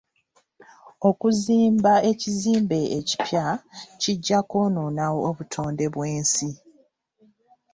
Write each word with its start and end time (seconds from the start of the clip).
Okuzimba 1.09 1.93
ekizimbe 2.11 2.79
ekipya 2.97 3.45
kijja 4.01 4.39
kwonoona 4.49 5.05
obutonde 5.29 5.85
bw'ensi. 5.93 6.49